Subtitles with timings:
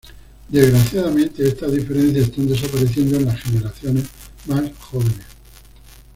[0.49, 4.05] Desgraciadamente, estas diferencias están desapareciendo en las generaciones
[4.47, 5.27] más jóvenes.